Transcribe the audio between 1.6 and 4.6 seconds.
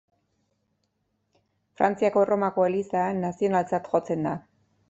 Frantziako Erromako eliza nazionaltzat jotzen da.